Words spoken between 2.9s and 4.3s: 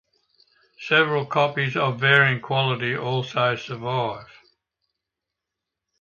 also survive.